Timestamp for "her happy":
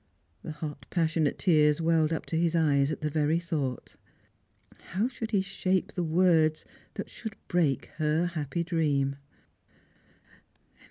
7.99-8.63